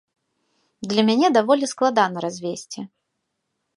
[0.93, 2.79] Для мяне даволі складана развесці.